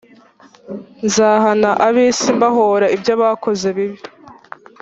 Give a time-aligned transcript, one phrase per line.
[1.05, 3.99] Nzahana ab isi mbahora ibyo bakoze bibi